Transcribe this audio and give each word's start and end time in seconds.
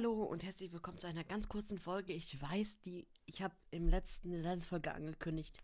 Hallihallo 0.00 0.24
und 0.24 0.42
herzlich 0.44 0.72
willkommen 0.72 0.96
zu 0.96 1.08
einer 1.08 1.24
ganz 1.24 1.46
kurzen 1.50 1.78
Folge. 1.78 2.14
Ich 2.14 2.40
weiß, 2.40 2.80
die 2.80 3.06
ich 3.26 3.42
habe 3.42 3.54
im 3.70 3.86
letzten 3.86 4.32
in 4.32 4.42
der 4.42 4.54
letzten 4.54 4.68
Folge 4.70 4.94
angekündigt, 4.94 5.58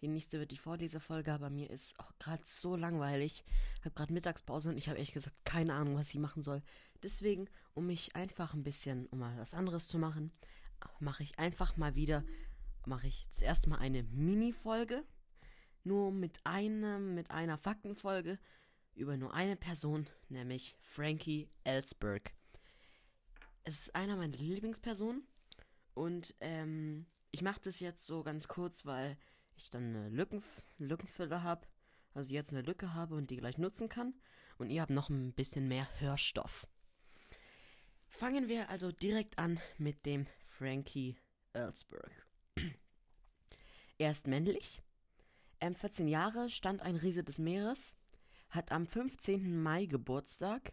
die 0.00 0.08
nächste 0.08 0.38
wird 0.38 0.52
die 0.52 0.56
Vorlesefolge, 0.56 1.30
aber 1.30 1.50
mir 1.50 1.68
ist 1.68 2.00
auch 2.00 2.10
gerade 2.18 2.42
so 2.46 2.76
langweilig. 2.76 3.44
Ich 3.78 3.84
habe 3.84 3.94
gerade 3.94 4.14
Mittagspause 4.14 4.70
und 4.70 4.78
ich 4.78 4.88
habe 4.88 4.96
ehrlich 4.96 5.12
gesagt 5.12 5.36
keine 5.44 5.74
Ahnung, 5.74 5.96
was 5.96 6.08
ich 6.08 6.18
machen 6.18 6.42
soll. 6.42 6.62
Deswegen, 7.02 7.46
um 7.74 7.86
mich 7.86 8.16
einfach 8.16 8.54
ein 8.54 8.62
bisschen, 8.62 9.06
um 9.08 9.18
mal 9.18 9.36
was 9.36 9.52
anderes 9.52 9.86
zu 9.86 9.98
machen, 9.98 10.32
mache 10.98 11.22
ich 11.22 11.38
einfach 11.38 11.76
mal 11.76 11.94
wieder, 11.94 12.24
mache 12.86 13.06
ich 13.06 13.28
zuerst 13.32 13.66
mal 13.66 13.80
eine 13.80 14.02
Mini-Folge, 14.04 15.04
nur 15.82 16.10
mit 16.10 16.40
einem, 16.44 17.14
mit 17.14 17.30
einer 17.30 17.58
Faktenfolge 17.58 18.38
über 18.94 19.18
nur 19.18 19.34
eine 19.34 19.56
Person, 19.56 20.06
nämlich 20.30 20.74
Frankie 20.80 21.50
Ellsberg 21.64 22.32
es 23.64 23.80
ist 23.80 23.96
einer 23.96 24.16
meiner 24.16 24.36
Lieblingspersonen. 24.36 25.26
Und 25.94 26.34
ähm, 26.40 27.06
ich 27.30 27.42
mache 27.42 27.60
das 27.62 27.80
jetzt 27.80 28.06
so 28.06 28.22
ganz 28.22 28.48
kurz, 28.48 28.86
weil 28.86 29.16
ich 29.56 29.70
dann 29.70 29.94
eine 29.94 30.08
Lücken, 30.10 30.42
Lückenfüller 30.78 31.42
habe. 31.42 31.66
Also 32.12 32.32
jetzt 32.32 32.52
eine 32.52 32.62
Lücke 32.62 32.94
habe 32.94 33.14
und 33.16 33.30
die 33.30 33.36
gleich 33.36 33.58
nutzen 33.58 33.88
kann. 33.88 34.14
Und 34.58 34.70
ihr 34.70 34.82
habt 34.82 34.90
noch 34.90 35.08
ein 35.08 35.32
bisschen 35.32 35.66
mehr 35.66 35.88
Hörstoff. 35.98 36.68
Fangen 38.08 38.48
wir 38.48 38.68
also 38.70 38.92
direkt 38.92 39.38
an 39.38 39.58
mit 39.78 40.06
dem 40.06 40.26
Frankie 40.46 41.16
Ellsberg. 41.52 42.12
er 43.98 44.10
ist 44.12 44.28
männlich. 44.28 44.82
Ähm, 45.60 45.74
14 45.74 46.06
Jahre, 46.06 46.48
stand 46.50 46.82
ein 46.82 46.94
Riese 46.94 47.24
des 47.24 47.38
Meeres, 47.38 47.96
hat 48.50 48.70
am 48.70 48.86
15. 48.86 49.60
Mai 49.60 49.86
Geburtstag 49.86 50.72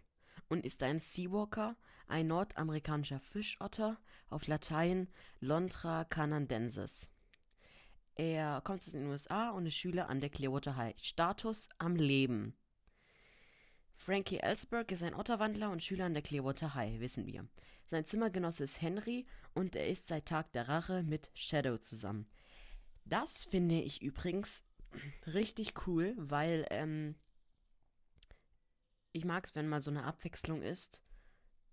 und 0.52 0.66
ist 0.66 0.84
ein 0.84 1.00
Seawalker, 1.00 1.78
ein 2.08 2.28
nordamerikanischer 2.28 3.22
Fischotter, 3.22 3.98
auf 4.30 4.48
Latein 4.48 5.08
Lontra 5.40 6.04
canadensis. 6.04 7.10
Er 8.16 8.60
kommt 8.60 8.82
aus 8.82 8.92
den 8.92 9.08
USA 9.08 9.52
und 9.52 9.66
ist 9.66 9.78
Schüler 9.78 10.10
an 10.10 10.20
der 10.20 10.30
Clearwater 10.30 10.76
High. 10.76 10.94
Status 11.00 11.70
am 11.78 11.96
Leben. 11.96 12.54
Frankie 13.96 14.40
Ellsberg 14.40 14.92
ist 14.92 15.04
ein 15.04 15.16
Otterwandler 15.16 15.72
und 15.72 15.82
Schüler 15.82 16.04
an 16.06 16.14
der 16.14 16.22
Clearwater 16.22 16.76
High, 16.76 17.00
wissen 17.00 17.26
wir. 17.26 17.48
Sein 17.86 18.06
Zimmergenosse 18.06 18.66
ist 18.66 18.82
Henry 18.82 19.26
und 19.54 19.78
er 19.78 19.88
ist 19.88 20.10
seit 20.10 20.26
Tag 20.26 20.52
der 20.52 20.68
Rache 20.68 21.04
mit 21.04 21.32
Shadow 21.34 21.78
zusammen. 21.78 22.28
Das 23.06 23.46
finde 23.46 23.80
ich 23.80 24.02
übrigens 24.02 24.66
richtig 25.28 25.88
cool, 25.88 26.14
weil 26.18 26.66
ähm, 26.72 27.16
ich 29.12 29.26
mag 29.26 29.46
es, 29.46 29.56
wenn 29.56 29.68
mal 29.68 29.82
so 29.82 29.92
eine 29.92 30.04
Abwechslung 30.04 30.62
ist, 30.62 31.04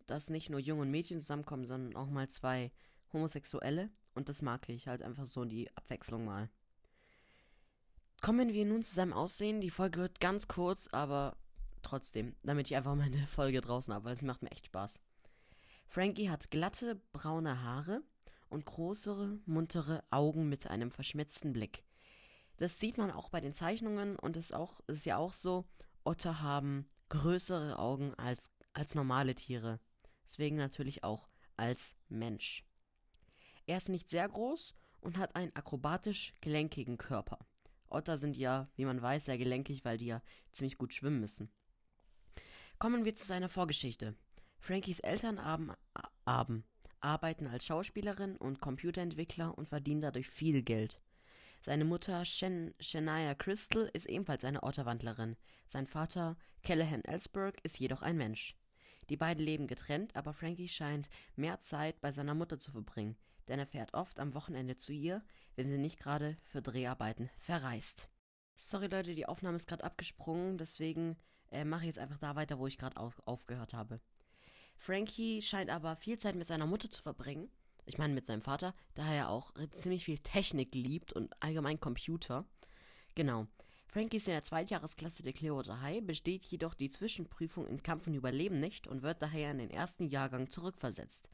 dass 0.06 0.30
nicht 0.30 0.50
nur 0.50 0.60
Jungen 0.60 0.82
und 0.82 0.90
Mädchen 0.90 1.20
zusammenkommen, 1.20 1.66
sondern 1.66 1.96
auch 1.96 2.08
mal 2.08 2.28
zwei 2.28 2.72
Homosexuelle. 3.12 3.90
Und 4.14 4.28
das 4.28 4.42
mag 4.42 4.68
ich 4.68 4.88
halt 4.88 5.02
einfach 5.02 5.26
so 5.26 5.44
die 5.44 5.74
Abwechslung 5.76 6.24
mal. 6.24 6.50
Kommen 8.20 8.52
wir 8.52 8.64
nun 8.64 8.82
zu 8.82 8.94
seinem 8.94 9.12
Aussehen. 9.12 9.60
Die 9.60 9.70
Folge 9.70 10.00
wird 10.00 10.18
ganz 10.18 10.48
kurz, 10.48 10.88
aber 10.88 11.36
trotzdem, 11.82 12.34
damit 12.42 12.68
ich 12.68 12.76
einfach 12.76 12.96
meine 12.96 13.26
Folge 13.28 13.60
draußen 13.60 13.94
habe, 13.94 14.06
weil 14.06 14.14
es 14.14 14.22
macht 14.22 14.42
mir 14.42 14.50
echt 14.50 14.66
Spaß. 14.66 15.00
Frankie 15.86 16.28
hat 16.28 16.50
glatte, 16.50 17.00
braune 17.12 17.62
Haare 17.62 18.02
und 18.48 18.66
größere, 18.66 19.38
muntere 19.46 20.02
Augen 20.10 20.48
mit 20.48 20.66
einem 20.66 20.90
verschmitzten 20.90 21.52
Blick. 21.52 21.84
Das 22.56 22.80
sieht 22.80 22.98
man 22.98 23.10
auch 23.10 23.30
bei 23.30 23.40
den 23.40 23.54
Zeichnungen 23.54 24.16
und 24.16 24.36
es 24.36 24.46
ist, 24.46 24.52
auch, 24.52 24.80
ist 24.88 25.06
ja 25.06 25.16
auch 25.16 25.32
so, 25.32 25.64
Otter 26.02 26.40
haben 26.40 26.88
größere 27.08 27.78
Augen 27.78 28.14
als, 28.14 28.50
als 28.72 28.94
normale 28.94 29.34
Tiere. 29.34 29.80
Deswegen 30.24 30.56
natürlich 30.56 31.04
auch 31.04 31.28
als 31.56 31.96
Mensch. 32.08 32.64
Er 33.66 33.76
ist 33.76 33.88
nicht 33.88 34.08
sehr 34.08 34.28
groß 34.28 34.74
und 35.00 35.18
hat 35.18 35.36
einen 35.36 35.54
akrobatisch 35.54 36.34
gelenkigen 36.40 36.98
Körper. 36.98 37.38
Otter 37.90 38.18
sind 38.18 38.36
ja, 38.36 38.68
wie 38.76 38.84
man 38.84 39.00
weiß, 39.00 39.26
sehr 39.26 39.38
gelenkig, 39.38 39.84
weil 39.84 39.98
die 39.98 40.06
ja 40.06 40.22
ziemlich 40.52 40.78
gut 40.78 40.92
schwimmen 40.94 41.20
müssen. 41.20 41.50
Kommen 42.78 43.04
wir 43.04 43.14
zu 43.14 43.26
seiner 43.26 43.48
Vorgeschichte. 43.48 44.14
Frankies 44.60 45.00
Eltern 45.00 45.44
haben, 45.44 45.72
haben, 46.26 46.64
arbeiten 47.00 47.46
als 47.46 47.64
Schauspielerin 47.64 48.36
und 48.36 48.60
Computerentwickler 48.60 49.56
und 49.56 49.68
verdienen 49.68 50.00
dadurch 50.00 50.28
viel 50.28 50.62
Geld. 50.62 51.00
Seine 51.60 51.84
Mutter 51.84 52.24
Shen 52.24 52.74
Shania 52.78 53.34
Crystal 53.34 53.90
ist 53.92 54.06
ebenfalls 54.06 54.44
eine 54.44 54.62
Otterwandlerin. 54.62 55.36
Sein 55.66 55.86
Vater 55.86 56.36
Callahan 56.62 57.04
Ellsberg 57.04 57.58
ist 57.64 57.78
jedoch 57.78 58.02
ein 58.02 58.16
Mensch. 58.16 58.56
Die 59.10 59.16
beiden 59.16 59.44
leben 59.44 59.66
getrennt, 59.66 60.14
aber 60.14 60.32
Frankie 60.32 60.68
scheint 60.68 61.08
mehr 61.34 61.60
Zeit 61.60 62.00
bei 62.00 62.12
seiner 62.12 62.34
Mutter 62.34 62.58
zu 62.58 62.70
verbringen, 62.70 63.16
denn 63.48 63.58
er 63.58 63.66
fährt 63.66 63.94
oft 63.94 64.20
am 64.20 64.34
Wochenende 64.34 64.76
zu 64.76 64.92
ihr, 64.92 65.24
wenn 65.56 65.68
sie 65.68 65.78
nicht 65.78 65.98
gerade 65.98 66.36
für 66.44 66.62
Dreharbeiten 66.62 67.30
verreist. 67.38 68.08
Sorry 68.54 68.86
Leute, 68.86 69.14
die 69.14 69.26
Aufnahme 69.26 69.56
ist 69.56 69.68
gerade 69.68 69.84
abgesprungen, 69.84 70.58
deswegen 70.58 71.16
äh, 71.50 71.64
mache 71.64 71.82
ich 71.82 71.86
jetzt 71.86 71.98
einfach 71.98 72.18
da 72.18 72.36
weiter, 72.36 72.58
wo 72.58 72.66
ich 72.66 72.78
gerade 72.78 72.96
auf 72.96 73.20
aufgehört 73.26 73.72
habe. 73.72 74.00
Frankie 74.76 75.42
scheint 75.42 75.70
aber 75.70 75.96
viel 75.96 76.18
Zeit 76.18 76.36
mit 76.36 76.46
seiner 76.46 76.66
Mutter 76.66 76.90
zu 76.90 77.02
verbringen 77.02 77.50
ich 77.88 77.98
meine 77.98 78.14
mit 78.14 78.26
seinem 78.26 78.42
Vater, 78.42 78.74
da 78.94 79.12
er 79.12 79.30
auch 79.30 79.52
ziemlich 79.72 80.04
viel 80.04 80.18
Technik 80.18 80.74
liebt 80.74 81.12
und 81.12 81.32
allgemein 81.42 81.80
Computer. 81.80 82.44
Genau. 83.14 83.46
Frankie 83.88 84.18
ist 84.18 84.28
in 84.28 84.34
der 84.34 84.44
Zweitjahresklasse 84.44 85.22
der 85.22 85.32
Clearwater 85.32 85.80
High, 85.80 86.04
besteht 86.04 86.44
jedoch 86.44 86.74
die 86.74 86.90
Zwischenprüfung 86.90 87.66
in 87.66 87.82
Kampf 87.82 88.06
und 88.06 88.14
Überleben 88.14 88.60
nicht 88.60 88.86
und 88.86 89.02
wird 89.02 89.22
daher 89.22 89.50
in 89.50 89.58
den 89.58 89.70
ersten 89.70 90.04
Jahrgang 90.04 90.50
zurückversetzt. 90.50 91.30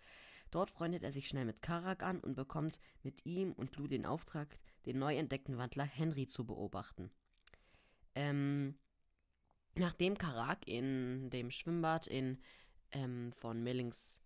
Dort 0.53 0.71
freundet 0.71 1.03
er 1.03 1.11
sich 1.11 1.27
schnell 1.27 1.45
mit 1.45 1.63
Karak 1.63 2.05
an 2.05 2.21
und 2.21 2.37
bekommt 2.37 2.79
mit 3.03 3.27
ihm 3.27 3.53
und 3.53 3.75
Lou 3.77 3.89
den 3.89 4.07
Auftrag, 4.07 4.57
den 4.87 5.01
neu 5.01 5.17
entdeckten 5.17 5.59
Wandler 5.59 5.85
Henry 5.85 6.29
zu 6.29 6.47
beobachten. 6.47 7.11
Ähm, 8.15 8.79
nachdem 9.77 10.17
Karak 10.17 10.69
in 10.69 11.31
dem 11.31 11.51
Schwimmbad 11.51 12.07
in 12.07 12.39
ähm, 12.93 13.33
von 13.33 13.65
Millings 13.65 14.23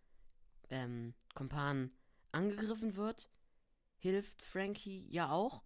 ähm, 0.69 1.15
Kumpan 1.35 1.91
angegriffen 2.33 2.97
wird, 2.97 3.31
hilft 3.99 4.43
Frankie 4.43 5.07
ja 5.09 5.31
auch. 5.31 5.63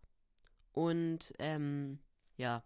Und 0.73 1.33
ähm, 1.39 1.99
ja, 2.37 2.65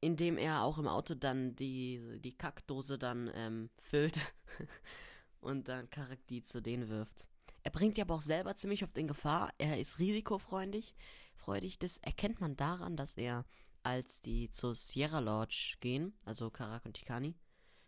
indem 0.00 0.36
er 0.36 0.62
auch 0.62 0.78
im 0.78 0.88
Auto 0.88 1.14
dann 1.14 1.54
die, 1.54 2.18
die 2.20 2.36
Kackdose 2.36 2.98
dann 2.98 3.30
ähm, 3.34 3.70
füllt 3.78 4.34
und 5.40 5.68
dann 5.68 5.90
Charakter 5.90 6.42
zu 6.42 6.60
denen 6.60 6.88
wirft. 6.88 7.28
Er 7.62 7.70
bringt 7.70 7.96
ja 7.96 8.04
aber 8.04 8.16
auch 8.16 8.22
selber 8.22 8.56
ziemlich 8.56 8.82
oft 8.82 8.98
in 8.98 9.06
Gefahr. 9.06 9.52
Er 9.58 9.78
ist 9.78 10.00
risikofreudig. 10.00 10.94
Freudig. 11.36 11.78
Das 11.78 11.98
erkennt 11.98 12.40
man 12.40 12.56
daran, 12.56 12.96
dass 12.96 13.16
er, 13.16 13.44
als 13.84 14.20
die 14.20 14.50
zur 14.50 14.74
Sierra 14.74 15.20
Lodge 15.20 15.76
gehen, 15.80 16.14
also 16.24 16.50
Karak 16.50 16.84
und 16.84 16.94
Tikani, 16.94 17.36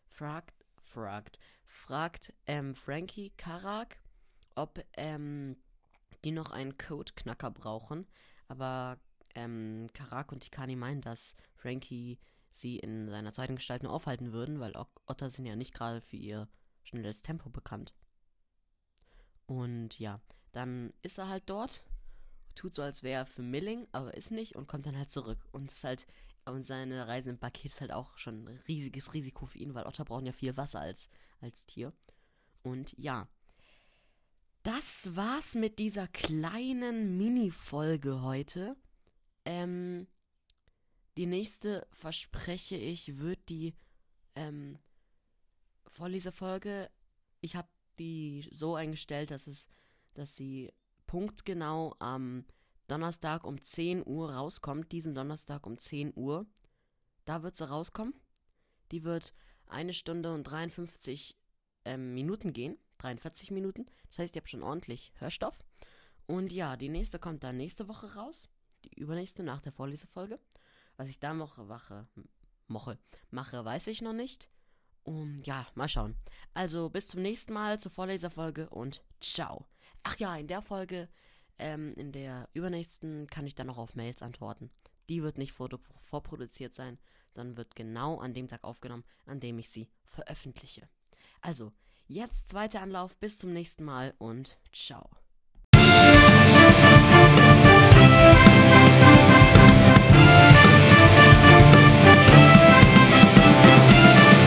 fragt, 0.08 0.64
fragt, 0.80 1.38
fragt 1.66 2.32
ähm, 2.46 2.74
Frankie 2.74 3.30
Karak, 3.36 3.98
ob 4.54 4.84
ähm, 4.96 5.56
die 6.24 6.32
noch 6.32 6.50
einen 6.50 6.78
Code-Knacker 6.78 7.50
brauchen. 7.50 8.06
Aber 8.48 8.98
ähm, 9.34 9.88
Karak 9.92 10.32
und 10.32 10.40
Tikani 10.40 10.76
meinen, 10.76 11.00
dass 11.00 11.36
Frankie 11.56 12.18
sie 12.50 12.78
in 12.78 13.08
seiner 13.08 13.32
zweiten 13.32 13.56
Gestalt 13.56 13.82
nur 13.82 13.92
aufhalten 13.92 14.32
würden, 14.32 14.60
weil 14.60 14.74
Otter 15.06 15.28
sind 15.28 15.46
ja 15.46 15.56
nicht 15.56 15.74
gerade 15.74 16.00
für 16.00 16.16
ihr 16.16 16.48
schnelles 16.84 17.22
Tempo 17.22 17.50
bekannt. 17.50 17.94
Und 19.46 19.98
ja, 19.98 20.20
dann 20.52 20.92
ist 21.02 21.18
er 21.18 21.28
halt 21.28 21.44
dort, 21.46 21.82
tut 22.54 22.74
so, 22.74 22.82
als 22.82 23.02
wäre 23.02 23.22
er 23.22 23.26
für 23.26 23.42
Milling, 23.42 23.88
aber 23.92 24.14
ist 24.14 24.30
nicht 24.30 24.54
und 24.56 24.68
kommt 24.68 24.86
dann 24.86 24.96
halt 24.96 25.10
zurück. 25.10 25.44
Und 25.50 25.70
ist 25.70 25.84
halt, 25.84 26.06
und 26.44 26.66
seine 26.66 27.08
Reise 27.08 27.30
im 27.30 27.38
Paket 27.38 27.72
ist 27.72 27.80
halt 27.80 27.92
auch 27.92 28.16
schon 28.16 28.44
ein 28.44 28.60
riesiges 28.68 29.14
Risiko 29.14 29.46
für 29.46 29.58
ihn, 29.58 29.74
weil 29.74 29.86
Otter 29.86 30.04
brauchen 30.04 30.26
ja 30.26 30.32
viel 30.32 30.56
Wasser 30.56 30.80
als, 30.80 31.10
als 31.40 31.66
Tier. 31.66 31.92
Und 32.62 32.96
ja, 32.96 33.28
das 34.64 35.14
war's 35.14 35.54
mit 35.54 35.78
dieser 35.78 36.08
kleinen 36.08 37.18
Mini-Folge 37.18 38.22
heute. 38.22 38.76
Ähm, 39.44 40.06
die 41.18 41.26
nächste, 41.26 41.86
verspreche 41.92 42.74
ich, 42.74 43.18
wird 43.18 43.50
die 43.50 43.74
ähm, 44.34 44.78
Vorlesefolge. 45.86 46.90
Ich 47.42 47.56
habe 47.56 47.68
die 47.98 48.48
so 48.50 48.74
eingestellt, 48.74 49.30
dass 49.30 49.46
es, 49.46 49.68
dass 50.14 50.34
sie 50.34 50.72
punktgenau 51.06 51.94
am 51.98 52.46
Donnerstag 52.88 53.44
um 53.44 53.62
10 53.62 54.06
Uhr 54.06 54.32
rauskommt. 54.32 54.90
Diesen 54.92 55.14
Donnerstag 55.14 55.66
um 55.66 55.76
10 55.76 56.14
Uhr. 56.16 56.46
Da 57.26 57.42
wird 57.42 57.56
sie 57.56 57.68
rauskommen. 57.68 58.14
Die 58.92 59.04
wird 59.04 59.34
eine 59.66 59.92
Stunde 59.92 60.32
und 60.32 60.44
53 60.44 61.36
ähm, 61.84 62.14
Minuten 62.14 62.54
gehen. 62.54 62.78
43 62.98 63.50
Minuten. 63.50 63.86
Das 64.08 64.18
heißt, 64.18 64.36
ihr 64.36 64.40
habt 64.40 64.50
schon 64.50 64.62
ordentlich 64.62 65.12
Hörstoff. 65.18 65.58
Und 66.26 66.52
ja, 66.52 66.76
die 66.76 66.88
nächste 66.88 67.18
kommt 67.18 67.44
dann 67.44 67.56
nächste 67.56 67.88
Woche 67.88 68.14
raus. 68.14 68.48
Die 68.84 68.98
übernächste 68.98 69.42
nach 69.42 69.60
der 69.60 69.72
Vorlesefolge. 69.72 70.38
Was 70.96 71.08
ich 71.08 71.18
da 71.20 71.34
mache, 71.34 71.68
wache, 71.68 72.06
moche, 72.68 72.98
mache, 73.30 73.64
weiß 73.64 73.88
ich 73.88 74.00
noch 74.02 74.12
nicht. 74.12 74.48
Um, 75.02 75.38
ja, 75.44 75.66
mal 75.74 75.88
schauen. 75.88 76.16
Also 76.54 76.88
bis 76.88 77.08
zum 77.08 77.20
nächsten 77.20 77.52
Mal 77.52 77.78
zur 77.78 77.90
Vorleserfolge 77.90 78.70
und 78.70 79.02
ciao. 79.20 79.66
Ach 80.02 80.16
ja, 80.16 80.34
in 80.36 80.46
der 80.46 80.62
Folge, 80.62 81.08
ähm, 81.58 81.94
in 81.94 82.12
der 82.12 82.48
übernächsten 82.54 83.26
kann 83.26 83.46
ich 83.46 83.54
dann 83.54 83.66
noch 83.66 83.78
auf 83.78 83.96
Mails 83.96 84.22
antworten. 84.22 84.70
Die 85.08 85.22
wird 85.22 85.36
nicht 85.36 85.52
vorproduziert 85.52 86.74
sein, 86.74 86.98
dann 87.34 87.56
wird 87.56 87.74
genau 87.74 88.18
an 88.18 88.32
dem 88.32 88.48
Tag 88.48 88.64
aufgenommen, 88.64 89.04
an 89.26 89.40
dem 89.40 89.58
ich 89.58 89.68
sie 89.68 89.90
veröffentliche. 90.04 90.88
Also, 91.42 91.72
jetzt 92.08 92.48
zweiter 92.48 92.80
Anlauf, 92.80 93.16
bis 93.16 93.38
zum 93.38 93.52
nächsten 93.52 93.84
Mal 93.84 94.14
und 94.18 94.58
ciao. 94.72 95.08